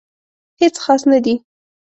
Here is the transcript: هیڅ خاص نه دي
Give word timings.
هیڅ 0.61 0.75
خاص 0.83 1.01
نه 1.11 1.19
دي 1.25 1.35